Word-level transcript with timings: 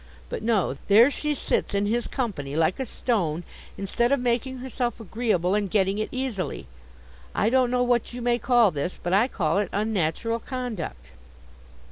But 0.29 0.41
no. 0.41 0.77
There 0.87 1.11
she 1.11 1.35
sits 1.35 1.75
in 1.75 1.85
his 1.85 2.07
company 2.07 2.55
like 2.55 2.79
a 2.79 2.87
stone, 2.87 3.43
instead 3.77 4.11
of 4.11 4.19
making 4.19 4.57
herself 4.57 4.99
agreeable 4.99 5.53
and 5.53 5.69
getting 5.69 5.99
it 5.99 6.09
easily. 6.11 6.65
I 7.35 7.51
don't 7.51 7.69
know 7.69 7.83
what 7.83 8.11
you 8.11 8.19
may 8.19 8.39
call 8.39 8.71
this, 8.71 8.97
but 9.03 9.13
I 9.13 9.27
call 9.27 9.59
it 9.59 9.69
unnatural 9.71 10.39
conduct. 10.39 11.09